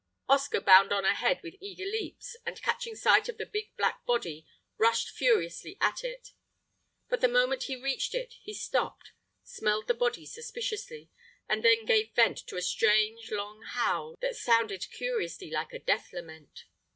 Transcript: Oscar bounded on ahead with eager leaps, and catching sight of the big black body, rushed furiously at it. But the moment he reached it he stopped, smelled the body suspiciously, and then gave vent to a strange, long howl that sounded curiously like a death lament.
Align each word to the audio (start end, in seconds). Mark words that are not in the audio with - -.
Oscar 0.27 0.59
bounded 0.59 0.93
on 0.93 1.05
ahead 1.05 1.43
with 1.43 1.53
eager 1.61 1.85
leaps, 1.85 2.35
and 2.43 2.59
catching 2.63 2.95
sight 2.95 3.29
of 3.29 3.37
the 3.37 3.45
big 3.45 3.77
black 3.77 4.03
body, 4.03 4.47
rushed 4.79 5.11
furiously 5.11 5.77
at 5.79 6.03
it. 6.03 6.29
But 7.07 7.21
the 7.21 7.27
moment 7.27 7.65
he 7.65 7.75
reached 7.75 8.15
it 8.15 8.33
he 8.41 8.55
stopped, 8.55 9.11
smelled 9.43 9.85
the 9.85 9.93
body 9.93 10.25
suspiciously, 10.25 11.11
and 11.47 11.63
then 11.63 11.85
gave 11.85 12.15
vent 12.15 12.39
to 12.47 12.57
a 12.57 12.63
strange, 12.63 13.29
long 13.29 13.61
howl 13.61 14.15
that 14.21 14.35
sounded 14.35 14.89
curiously 14.91 15.51
like 15.51 15.71
a 15.71 15.77
death 15.77 16.11
lament. 16.11 16.65